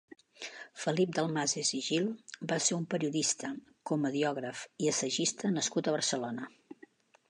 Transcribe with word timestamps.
Felip 0.83 1.11
Dalmases 1.17 1.69
i 1.81 1.83
Gil 1.89 2.09
va 2.53 2.59
ser 2.69 2.79
un 2.79 2.89
periodista, 2.95 3.55
comediògraf 3.93 4.67
i 4.87 4.93
assagista 4.97 5.57
nascut 5.61 5.89
a 5.95 5.99
Barcelona. 6.01 6.55